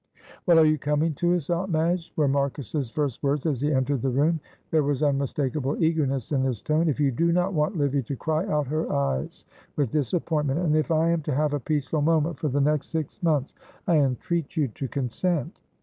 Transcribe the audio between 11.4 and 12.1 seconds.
a peaceful